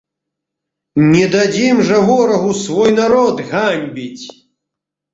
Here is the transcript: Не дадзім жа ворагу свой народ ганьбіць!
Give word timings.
Не 1.11 1.25
дадзім 1.35 1.83
жа 1.91 2.01
ворагу 2.09 2.51
свой 2.65 2.97
народ 3.01 3.35
ганьбіць! 3.55 4.25